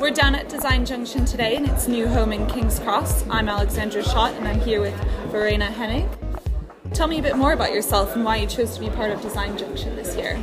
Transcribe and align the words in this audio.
We're 0.00 0.12
down 0.12 0.36
at 0.36 0.48
Design 0.48 0.86
Junction 0.86 1.24
today 1.24 1.56
in 1.56 1.64
its 1.64 1.88
new 1.88 2.06
home 2.06 2.32
in 2.32 2.46
King's 2.46 2.78
Cross. 2.78 3.28
I'm 3.28 3.48
Alexandra 3.48 4.04
Schott 4.04 4.32
and 4.34 4.46
I'm 4.46 4.60
here 4.60 4.80
with 4.80 4.94
Verena 5.32 5.66
Hennig. 5.66 6.08
Tell 6.94 7.08
me 7.08 7.18
a 7.18 7.22
bit 7.22 7.36
more 7.36 7.52
about 7.52 7.72
yourself 7.72 8.14
and 8.14 8.24
why 8.24 8.36
you 8.36 8.46
chose 8.46 8.74
to 8.74 8.80
be 8.80 8.90
part 8.90 9.10
of 9.10 9.20
Design 9.20 9.58
Junction 9.58 9.96
this 9.96 10.14
year. 10.14 10.36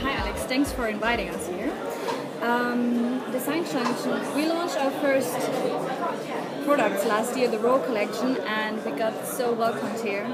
Hi 0.00 0.10
Alex, 0.14 0.42
thanks 0.42 0.72
for 0.72 0.88
inviting 0.88 1.28
us 1.30 1.46
here. 1.46 1.72
Um, 2.42 3.22
Design 3.30 3.64
Junction, 3.64 4.34
we 4.34 4.48
launched 4.48 4.76
our 4.76 4.90
first 4.90 5.36
products 6.64 7.06
last 7.06 7.36
year, 7.36 7.48
the 7.48 7.60
Roll 7.60 7.78
collection, 7.78 8.38
and 8.38 8.84
we 8.84 8.90
got 8.90 9.24
so 9.24 9.52
welcomed 9.52 10.00
here. 10.00 10.24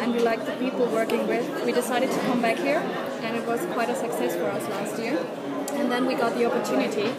And 0.00 0.14
we 0.14 0.20
liked 0.20 0.46
the 0.46 0.52
people 0.52 0.86
working 0.86 1.26
with. 1.26 1.64
We 1.64 1.72
decided 1.72 2.12
to 2.12 2.18
come 2.20 2.40
back 2.40 2.56
here, 2.58 2.78
and 3.22 3.36
it 3.36 3.44
was 3.46 3.66
quite 3.74 3.90
a 3.90 3.96
success 3.96 4.36
for 4.36 4.44
us 4.44 4.62
last 4.68 4.96
year. 5.02 5.18
And 5.70 5.90
then 5.90 6.06
we 6.06 6.14
got 6.14 6.34
the 6.34 6.44
opportunity 6.44 7.12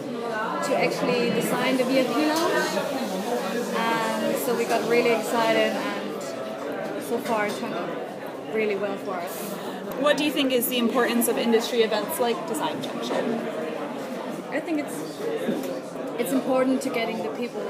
to 0.68 0.76
actually 0.76 1.30
design 1.30 1.76
the 1.78 1.84
VIP 1.84 2.14
lounge. 2.14 2.68
And 3.76 4.36
so 4.36 4.54
we 4.56 4.64
got 4.64 4.88
really 4.88 5.10
excited 5.10 5.72
and 5.72 6.22
so 7.02 7.18
far 7.18 7.46
it 7.46 7.56
turned 7.58 7.74
out 7.74 7.88
really 8.52 8.76
well 8.76 8.96
for 8.98 9.14
us. 9.14 9.34
What 10.00 10.16
do 10.16 10.24
you 10.24 10.30
think 10.30 10.52
is 10.52 10.68
the 10.68 10.78
importance 10.78 11.26
of 11.28 11.38
industry 11.38 11.82
events 11.82 12.20
like 12.20 12.36
Design 12.46 12.82
Junction? 12.82 13.40
I 14.50 14.60
think 14.60 14.80
it's 14.80 14.98
it's 16.18 16.32
important 16.32 16.82
to 16.82 16.90
getting 16.90 17.18
the 17.22 17.30
people 17.30 17.62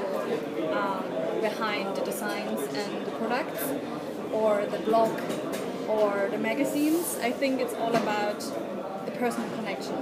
um, 0.73 1.03
behind 1.41 1.95
the 1.95 2.01
designs 2.01 2.61
and 2.73 3.05
the 3.05 3.11
products 3.11 3.63
or 4.33 4.65
the 4.65 4.79
blog 4.79 5.11
or 5.87 6.27
the 6.31 6.37
magazines. 6.37 7.17
I 7.21 7.31
think 7.31 7.61
it's 7.61 7.75
all 7.75 7.95
about 7.95 8.41
personal 9.19 9.49
connection 9.57 9.95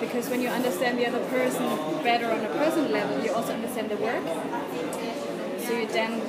because 0.00 0.28
when 0.28 0.40
you 0.40 0.48
understand 0.48 0.98
the 0.98 1.06
other 1.06 1.24
person 1.26 1.64
better 2.02 2.26
on 2.26 2.44
a 2.44 2.48
personal 2.48 2.90
level, 2.90 3.24
you 3.24 3.32
also 3.32 3.52
understand 3.52 3.90
the 3.90 3.96
work. 3.96 4.24
So 5.64 5.72
you 5.72 5.86
then 5.86 6.22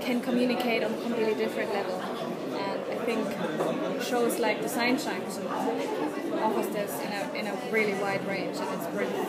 can 0.00 0.20
communicate 0.20 0.82
on 0.82 0.94
a 0.94 1.00
completely 1.02 1.34
different 1.34 1.72
level. 1.72 2.00
And 2.00 2.80
I 2.90 3.04
think 3.04 4.02
shows 4.02 4.38
like 4.38 4.62
Design 4.62 4.98
Junction 4.98 5.46
offers 5.46 6.68
this 6.68 6.92
in 7.00 7.12
a, 7.12 7.32
in 7.34 7.46
a 7.46 7.70
really 7.70 7.94
wide 7.94 8.26
range, 8.26 8.56
and 8.58 8.68
it's 8.74 8.86
brilliant. 8.88 9.28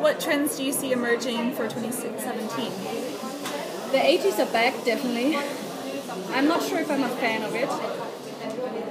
What 0.00 0.20
trends 0.20 0.56
do 0.56 0.64
you 0.64 0.72
see 0.72 0.92
emerging 0.92 1.52
for 1.52 1.68
2017? 1.68 2.70
The 3.92 3.98
80s 3.98 4.38
are 4.38 4.52
back, 4.52 4.84
definitely. 4.84 5.36
I'm 6.30 6.46
not 6.46 6.62
sure 6.62 6.78
if 6.78 6.90
I'm 6.90 7.02
a 7.02 7.08
fan 7.08 7.42
of 7.42 7.54
it, 7.54 7.68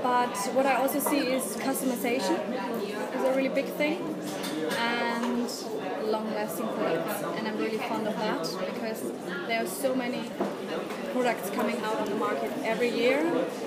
but 0.05 0.37
what 0.53 0.67
I 0.67 0.75
also 0.75 0.99
see 0.99 1.21
is 1.37 1.57
customization 1.57 2.39
is 3.15 3.23
a 3.23 3.33
really 3.35 3.49
big 3.49 3.65
thing 3.81 3.97
and 4.77 5.49
long-lasting 6.05 6.67
products. 6.77 7.23
And 7.35 7.47
I'm 7.47 7.57
really 7.57 7.79
fond 7.79 8.07
of 8.07 8.15
that 8.17 8.43
because 8.69 9.01
there 9.47 9.63
are 9.63 9.65
so 9.65 9.95
many 9.95 10.29
products 11.11 11.49
coming 11.49 11.77
out 11.81 11.95
on 11.95 12.07
the 12.07 12.19
market 12.27 12.51
every 12.63 12.89
year 12.89 13.17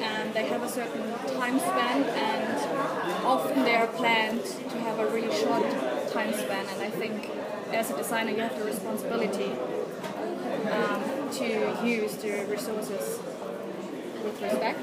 and 0.00 0.32
they 0.32 0.46
have 0.46 0.62
a 0.62 0.68
certain 0.68 1.06
time 1.40 1.58
span 1.58 2.04
and 2.04 3.26
often 3.26 3.64
they 3.64 3.74
are 3.74 3.88
planned 3.88 4.44
to 4.44 4.78
have 4.86 5.00
a 5.00 5.06
really 5.10 5.34
short 5.42 5.68
time 6.12 6.32
span 6.32 6.64
and 6.72 6.80
I 6.88 6.90
think 6.90 7.30
as 7.72 7.90
a 7.90 7.96
designer 7.96 8.30
you 8.30 8.42
have 8.42 8.56
the 8.56 8.64
responsibility 8.64 9.50
um, 10.70 11.02
to 11.38 11.46
use 11.84 12.14
the 12.18 12.46
resources 12.48 13.18
with 14.28 14.42
respect 14.42 14.80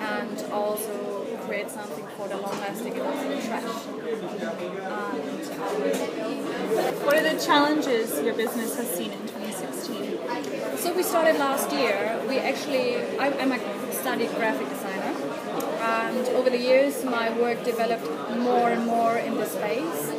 and 0.00 0.52
also 0.52 1.24
create 1.46 1.70
something 1.70 2.06
for 2.16 2.28
the 2.28 2.36
long 2.36 2.58
lasting 2.58 2.92
and 2.92 3.02
also 3.02 3.40
trash. 3.46 3.86
And, 3.88 4.82
um, 4.92 5.18
what 7.04 7.16
are 7.16 7.22
the 7.22 7.40
challenges 7.40 8.20
your 8.22 8.34
business 8.34 8.76
has 8.76 8.90
seen 8.90 9.12
in 9.12 9.20
2016? 9.20 10.78
So 10.78 10.92
we 10.94 11.02
started 11.02 11.38
last 11.38 11.72
year. 11.72 12.20
We 12.28 12.38
actually, 12.38 12.96
I, 13.18 13.26
I'm 13.40 13.52
a 13.52 13.92
studied 13.92 14.30
graphic 14.34 14.68
designer, 14.68 15.14
and 15.80 16.28
over 16.38 16.50
the 16.50 16.58
years 16.58 17.04
my 17.04 17.30
work 17.38 17.64
developed 17.64 18.08
more 18.38 18.70
and 18.70 18.86
more 18.86 19.16
in 19.18 19.34
the 19.36 19.46
space. 19.46 20.12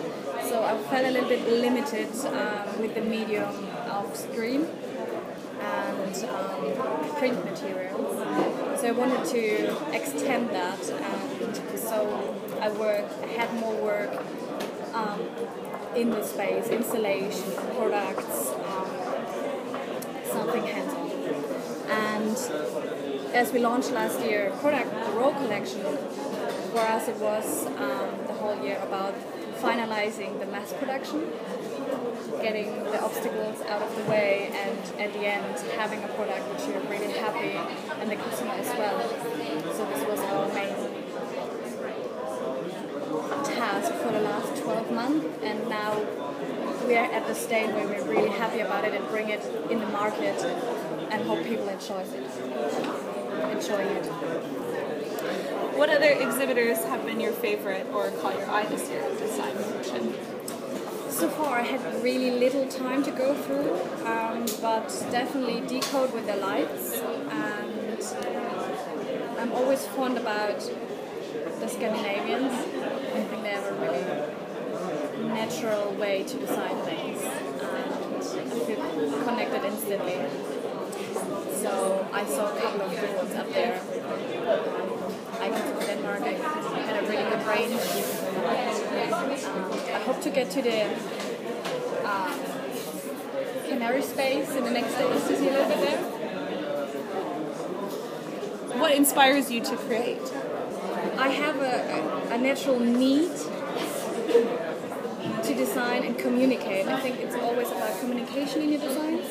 So 0.49 0.63
I 0.63 0.77
felt 0.89 1.05
a 1.05 1.11
little 1.11 1.29
bit 1.29 1.47
limited 1.47 2.09
um, 2.25 2.81
with 2.81 2.95
the 2.95 3.01
medium 3.01 3.53
of 3.89 4.15
screen 4.15 4.67
and 5.59 6.25
um, 6.25 7.15
print 7.17 7.45
materials. 7.45 8.79
So 8.79 8.87
I 8.87 8.91
wanted 8.91 9.25
to 9.25 9.95
extend 9.95 10.49
that, 10.51 10.89
and 10.89 11.79
so 11.79 12.39
I 12.61 12.69
worked, 12.69 13.23
I 13.23 13.27
had 13.27 13.53
more 13.53 13.75
work 13.75 14.23
um, 14.93 15.21
in 15.95 16.09
the 16.11 16.23
space, 16.23 16.67
installation, 16.67 17.51
products, 17.75 18.51
um, 18.51 18.89
something 20.31 20.63
hands-on. 20.63 21.09
And 21.89 22.37
as 23.33 23.51
we 23.51 23.59
launched 23.59 23.91
last 23.91 24.19
year, 24.21 24.51
product 24.61 24.91
the 24.91 25.11
collection, 25.33 25.81
for 26.71 26.79
us 26.79 27.07
it 27.07 27.17
was 27.17 27.65
um, 27.65 28.11
the 28.27 28.33
whole 28.33 28.63
year 28.63 28.79
about 28.81 29.15
finalizing 29.59 30.39
the 30.39 30.45
mass 30.45 30.71
production 30.73 31.31
getting 32.51 32.83
the 32.83 32.99
obstacles 32.99 33.61
out 33.69 33.79
of 33.79 33.95
the 33.95 34.03
way 34.09 34.49
and 34.51 34.99
at 34.99 35.13
the 35.13 35.19
end 35.19 35.59
having 35.77 36.03
a 36.03 36.07
product 36.07 36.41
which 36.51 36.65
you're 36.67 36.81
really 36.89 37.13
happy 37.13 37.53
and 38.01 38.09
the 38.09 38.15
customer 38.15 38.53
as 38.53 38.67
well. 38.75 38.99
So 39.77 39.85
this 39.85 40.03
was 40.09 40.19
our 40.21 40.47
main 40.57 40.73
task 43.45 43.93
for 44.01 44.11
the 44.11 44.21
last 44.21 44.63
12 44.63 44.91
months 44.91 45.27
and 45.43 45.69
now 45.69 45.93
we 46.87 46.95
are 46.95 47.11
at 47.11 47.27
the 47.27 47.35
stage 47.35 47.69
where 47.69 47.87
we're 47.87 48.09
really 48.09 48.31
happy 48.31 48.61
about 48.61 48.83
it 48.83 48.95
and 48.95 49.07
bring 49.09 49.29
it 49.29 49.45
in 49.69 49.79
the 49.79 49.85
market 49.87 50.43
and 51.11 51.21
hope 51.27 51.45
people 51.45 51.69
enjoy 51.69 52.01
it. 52.01 52.13
Enjoy 53.57 53.83
it. 53.83 54.05
What 55.77 55.91
other 55.91 56.09
exhibitors 56.09 56.79
have 56.85 57.05
been 57.05 57.19
your 57.19 57.31
favorite 57.31 57.85
or 57.93 58.09
caught 58.21 58.39
your 58.39 58.49
eye 58.49 58.65
this 58.65 58.89
year 58.89 59.03
at 59.03 59.19
Design 59.19 59.55
Junction? 59.55 60.08
So 61.19 61.27
far 61.27 61.59
I 61.59 61.63
had 61.63 61.81
really 62.01 62.31
little 62.31 62.65
time 62.69 63.03
to 63.03 63.11
go 63.11 63.35
through, 63.35 63.73
um, 64.05 64.45
but 64.61 64.87
definitely 65.11 65.59
decode 65.67 66.13
with 66.13 66.25
the 66.25 66.37
lights. 66.37 67.01
And 67.29 68.01
I'm 69.37 69.51
always 69.51 69.85
fond 69.87 70.17
about 70.17 70.59
the 71.59 71.67
Scandinavians. 71.67 72.53
I 72.53 73.23
think 73.27 73.43
they 73.43 73.49
have 73.49 73.65
a 73.65 73.75
really 73.83 74.05
natural 75.27 75.91
way 75.95 76.23
to 76.23 76.37
design 76.37 76.77
things, 76.85 77.21
and 77.21 78.53
I 78.53 78.59
feel 78.65 79.23
connected 79.23 79.65
instantly. 79.65 80.19
So 81.61 82.07
I 82.13 82.25
saw 82.25 82.55
a 82.55 82.61
couple 82.61 82.81
of 82.83 82.91
good 82.91 83.35
up 83.35 83.51
there. 83.51 83.81
I 85.41 85.47
Icons 85.47 85.71
of 85.71 85.85
Denmark 85.85 86.21
I 86.21 86.31
had 86.31 87.03
a 87.03 87.07
really 87.07 87.29
good 87.29 87.45
range. 87.45 87.98
I 89.19 89.99
hope 90.05 90.21
to 90.21 90.29
get 90.29 90.49
to 90.51 90.61
the 90.61 90.85
um, 92.05 92.39
Canary 93.67 94.01
space 94.01 94.49
in 94.55 94.63
the 94.63 94.71
next 94.71 94.95
days 94.95 95.27
to 95.27 95.37
see 95.37 95.49
a 95.49 95.51
little 95.51 95.67
bit 95.67 95.79
there. 95.81 96.01
What 98.79 98.95
inspires 98.95 99.51
you 99.51 99.61
to 99.61 99.75
create? 99.75 100.21
I 101.17 101.27
have 101.27 101.57
a, 101.57 102.31
a, 102.31 102.35
a 102.35 102.37
natural 102.37 102.79
need 102.79 103.31
to 105.43 105.53
design 105.53 106.03
and 106.03 106.17
communicate. 106.17 106.87
I 106.87 106.99
think 107.01 107.19
it's 107.19 107.35
always 107.35 107.69
about 107.69 107.99
communication 107.99 108.61
in 108.61 108.69
your 108.69 108.79
designs. 108.79 109.27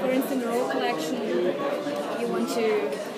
For 0.00 0.10
instance, 0.10 0.44
the 0.44 0.48
Roll 0.50 0.68
collection, 0.70 1.26
you 1.26 2.26
want 2.28 2.50
to 2.50 3.09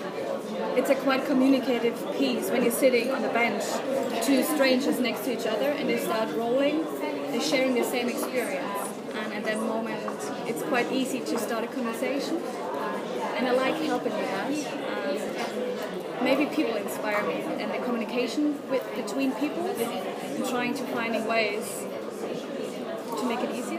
it's 0.76 0.90
a 0.90 0.94
quite 0.94 1.26
communicative 1.26 1.96
piece 2.16 2.50
when 2.50 2.62
you're 2.62 2.72
sitting 2.72 3.10
on 3.10 3.22
the 3.22 3.28
bench, 3.28 3.62
two 4.24 4.42
strangers 4.42 4.98
next 4.98 5.24
to 5.24 5.32
each 5.32 5.46
other, 5.46 5.68
and 5.70 5.88
they 5.88 5.98
start 5.98 6.34
rolling. 6.34 6.84
They're 7.30 7.40
sharing 7.40 7.74
the 7.74 7.84
same 7.84 8.08
experience, 8.08 8.88
and 9.14 9.32
at 9.32 9.44
that 9.44 9.58
moment, 9.58 10.02
it's 10.46 10.62
quite 10.62 10.90
easy 10.92 11.20
to 11.20 11.38
start 11.38 11.64
a 11.64 11.66
conversation. 11.66 12.40
And 13.36 13.48
I 13.48 13.52
like 13.52 13.76
helping 13.76 14.12
with 14.12 14.30
that. 14.30 14.50
Um, 14.92 16.24
maybe 16.24 16.46
people 16.46 16.76
inspire 16.76 17.22
me, 17.26 17.42
and 17.62 17.70
the 17.70 17.78
communication 17.78 18.60
with, 18.70 18.84
between 18.94 19.32
people, 19.32 19.66
and 19.66 20.46
trying 20.48 20.74
to 20.74 20.84
finding 20.84 21.26
ways 21.26 21.84
to 23.18 23.26
make 23.26 23.40
it 23.40 23.54
easier. 23.54 23.71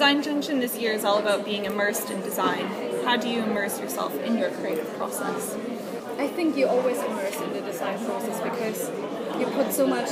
Design 0.00 0.22
Junction 0.22 0.60
this 0.60 0.78
year 0.78 0.94
is 0.94 1.04
all 1.04 1.18
about 1.18 1.44
being 1.44 1.66
immersed 1.66 2.08
in 2.08 2.22
design. 2.22 2.64
How 3.04 3.18
do 3.18 3.28
you 3.28 3.42
immerse 3.42 3.78
yourself 3.78 4.18
in 4.22 4.38
your 4.38 4.48
creative 4.48 4.90
process? 4.96 5.54
I 6.16 6.26
think 6.26 6.56
you 6.56 6.68
always 6.68 6.96
immerse 6.96 7.38
in 7.38 7.52
the 7.52 7.60
design 7.60 8.02
process 8.06 8.40
because 8.40 8.88
you 9.38 9.44
put 9.48 9.74
so 9.74 9.86
much 9.86 10.08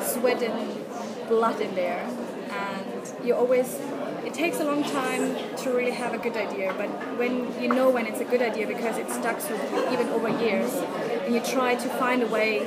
sweat 0.00 0.40
and 0.44 0.86
blood 1.26 1.60
in 1.60 1.74
there 1.74 2.08
and 2.50 3.26
you 3.26 3.34
always 3.34 3.80
it 4.24 4.32
takes 4.32 4.60
a 4.60 4.64
long 4.64 4.84
time 4.84 5.34
to 5.56 5.70
really 5.70 5.90
have 5.90 6.14
a 6.14 6.18
good 6.18 6.36
idea 6.36 6.72
but 6.78 6.88
when 7.18 7.60
you 7.60 7.68
know 7.68 7.90
when 7.90 8.06
it's 8.06 8.20
a 8.20 8.24
good 8.24 8.42
idea 8.42 8.64
because 8.64 8.96
it 8.96 9.10
stuck 9.10 9.38
with 9.50 9.72
you 9.72 9.90
even 9.90 10.08
over 10.10 10.28
years 10.38 10.72
and 11.24 11.34
you 11.34 11.40
try 11.40 11.74
to 11.74 11.88
find 11.98 12.22
a 12.22 12.28
way 12.28 12.64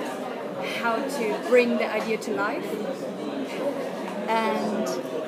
how 0.82 0.98
to 0.98 1.40
bring 1.48 1.78
the 1.78 1.90
idea 1.90 2.18
to 2.18 2.34
life 2.34 2.70
and 4.28 5.19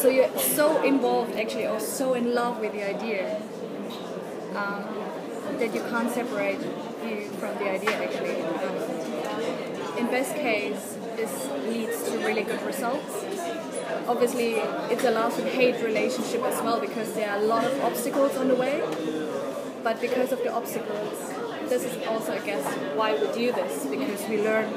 so 0.00 0.08
you're 0.08 0.38
so 0.38 0.82
involved 0.82 1.36
actually 1.36 1.66
or 1.66 1.78
so 1.78 2.14
in 2.14 2.34
love 2.34 2.58
with 2.58 2.72
the 2.72 2.82
idea 2.82 3.36
um, 4.56 4.82
that 5.58 5.74
you 5.74 5.82
can't 5.90 6.10
separate 6.10 6.58
you 7.04 7.28
from 7.38 7.54
the 7.58 7.68
idea 7.70 7.90
actually. 7.90 8.40
Um, 8.64 9.98
in 9.98 10.06
best 10.06 10.34
case 10.34 10.96
this 11.16 11.32
leads 11.68 12.02
to 12.04 12.16
really 12.26 12.42
good 12.42 12.62
results. 12.62 13.14
Obviously 14.08 14.54
it's 14.92 15.04
a 15.04 15.10
love 15.10 15.38
and 15.38 15.48
hate 15.48 15.82
relationship 15.84 16.42
as 16.44 16.62
well 16.62 16.80
because 16.80 17.12
there 17.12 17.28
are 17.30 17.36
a 17.36 17.42
lot 17.42 17.64
of 17.64 17.78
obstacles 17.82 18.36
on 18.38 18.48
the 18.48 18.54
way. 18.54 18.80
But 19.84 20.00
because 20.00 20.32
of 20.32 20.38
the 20.38 20.50
obstacles 20.52 21.34
this 21.68 21.84
is 21.84 22.04
also 22.08 22.32
i 22.32 22.38
guess 22.40 22.64
why 22.96 23.12
we 23.12 23.32
do 23.32 23.52
this 23.52 23.86
because 23.86 24.28
we 24.28 24.42
learn 24.42 24.68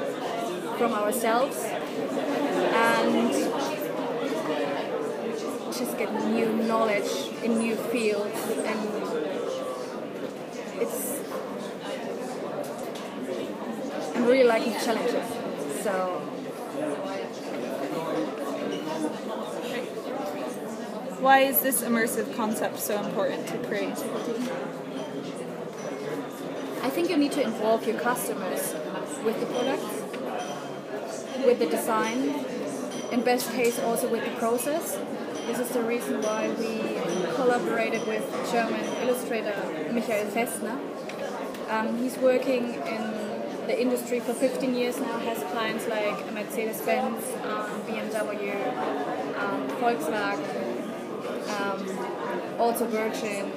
from 0.78 0.92
ourselves. 0.92 1.56
And 1.64 3.53
get 6.04 6.24
new 6.26 6.52
knowledge 6.64 7.30
in 7.42 7.58
new 7.58 7.76
fields 7.76 8.36
and 8.50 8.78
it's 10.82 11.20
I'm 14.14 14.24
really 14.26 14.44
liking 14.44 14.72
challenges 14.72 15.26
so 15.82 16.20
Why 21.20 21.38
is 21.40 21.62
this 21.62 21.82
immersive 21.82 22.36
concept 22.36 22.78
so 22.78 23.02
important 23.02 23.46
to 23.48 23.56
creativity? 23.66 24.42
I 26.82 26.90
think 26.90 27.08
you 27.08 27.16
need 27.16 27.32
to 27.32 27.42
involve 27.42 27.86
your 27.86 27.98
customers 27.98 28.74
with 29.24 29.40
the 29.40 29.46
products, 29.46 30.02
with 31.46 31.58
the 31.60 31.66
design, 31.66 32.44
in 33.10 33.22
best 33.22 33.50
case 33.52 33.78
also 33.78 34.08
with 34.10 34.24
the 34.24 34.32
process. 34.32 34.98
This 35.46 35.58
is 35.58 35.68
the 35.70 35.82
reason 35.82 36.22
why 36.22 36.48
we 36.58 37.34
collaborated 37.34 38.06
with 38.06 38.24
German 38.50 38.82
illustrator 39.02 39.54
Michael 39.92 40.24
Festner. 40.32 40.78
Um, 41.68 41.98
he's 41.98 42.16
working 42.16 42.74
in 42.74 43.02
the 43.66 43.78
industry 43.78 44.20
for 44.20 44.32
15 44.32 44.74
years 44.74 44.98
now, 44.98 45.18
has 45.18 45.42
clients 45.52 45.86
like 45.86 46.32
Mercedes-Benz, 46.32 47.24
um, 47.44 47.82
BMW, 47.82 48.56
um, 49.38 49.68
Volkswagen, 49.80 50.40
um, 51.60 52.58
also 52.58 52.86
Virgin, 52.86 53.52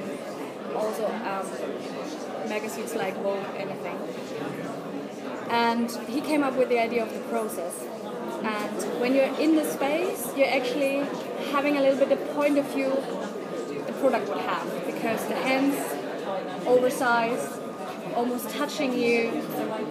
also 0.75 1.06
um, 1.06 2.50
magazines 2.50 2.95
like 2.95 3.16
Vogue, 3.24 3.45
anything. 3.56 3.98
And 5.50 5.89
he 6.10 6.19
came 6.19 6.44
up 6.44 6.57
with 6.57 6.68
the 6.68 6.80
idea 6.80 7.04
of 7.04 7.13
the 7.13 7.22
process. 7.30 7.74
And 8.44 9.00
when 9.00 9.13
you're 9.13 9.34
in 9.39 9.56
the 9.56 9.66
space, 9.66 10.31
you're 10.36 10.48
actually 10.50 11.06
having 11.51 11.78
a 11.78 11.81
little 11.81 11.98
bit 11.98 12.10
the 12.10 12.25
point 12.34 12.57
of 12.57 12.66
view 12.74 12.89
the 13.88 13.94
product 13.94 14.30
would 14.30 14.39
have 14.39 14.86
because 14.86 15.25
the 15.28 15.36
hands 15.36 15.75
oversized, 16.68 17.60
almost 18.16 18.50
touching 18.50 18.94
you, 18.94 19.44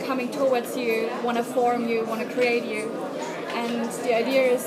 coming 0.05 0.31
towards 0.31 0.77
you, 0.77 1.11
want 1.23 1.37
to 1.39 1.45
form 1.45 1.89
you, 1.89 2.05
want 2.05 2.21
to 2.21 2.33
create 2.35 2.65
you. 2.65 2.93
And 3.55 3.91
the 4.05 4.15
idea 4.15 4.43
is 4.43 4.65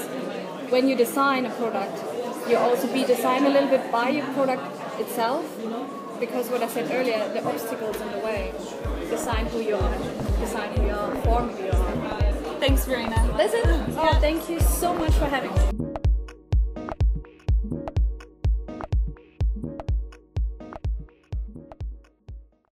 when 0.72 0.88
you 0.88 0.96
design 0.96 1.46
a 1.46 1.52
product, 1.52 1.98
you 2.50 2.58
also 2.58 2.92
be 2.92 3.04
designed 3.04 3.46
a 3.46 3.50
little 3.50 3.70
bit 3.70 3.92
by 3.92 4.10
your 4.10 4.26
product 4.34 4.64
itself 5.00 5.46
because 6.20 6.50
what 6.50 6.62
I 6.62 6.68
said 6.68 6.92
earlier, 6.92 7.32
the 7.34 7.44
obstacles 7.46 8.00
in 8.02 8.12
the 8.12 8.20
way, 8.20 8.54
design 9.10 9.46
who 9.48 9.60
you 9.60 9.76
are, 9.76 9.98
design 10.40 10.76
who 10.76 10.88
you 10.88 10.94
are, 10.94 11.16
form 11.22 11.50
who 11.50 11.66
you 11.66 11.72
are. 11.72 12.29
Thanks, 12.60 12.86
Verena. 12.86 13.16
Listen, 13.38 13.62
oh, 13.98 14.18
thank 14.20 14.50
you 14.50 14.60
so 14.60 14.94
much 14.94 15.14
for 15.14 15.26
having 15.26 15.54
me. 15.54 15.89